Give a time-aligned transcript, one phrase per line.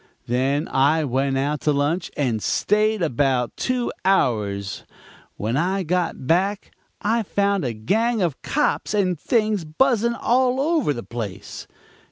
[0.25, 4.83] "Then I went out to lunch and stayed about two hours;
[5.35, 6.71] when I got back
[7.03, 11.67] I found a gang of cops and things buzzing all over the place.